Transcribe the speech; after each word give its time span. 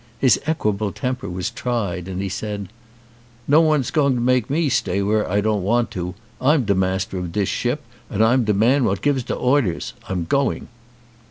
His 0.17 0.39
equable 0.47 0.91
temper 0.91 1.29
was 1.29 1.51
tried 1.51 2.07
and 2.07 2.23
he 2.23 2.27
said: 2.27 2.69
"No 3.47 3.61
one's 3.61 3.91
going 3.91 4.15
to 4.15 4.19
make 4.19 4.49
me 4.49 4.67
stay 4.67 5.03
where 5.03 5.29
I 5.29 5.41
don't 5.41 5.61
want 5.61 5.91
to. 5.91 6.15
I'm 6.41 6.65
de 6.65 6.73
master 6.73 7.19
of 7.19 7.31
dis 7.31 7.47
ship 7.49 7.83
andJL'm 8.11 8.45
de 8.45 8.53
man 8.55 8.83
what 8.85 9.03
gives 9.03 9.21
de 9.21 9.35
orders. 9.35 9.93
I'm 10.09 10.25
going." 10.25 10.69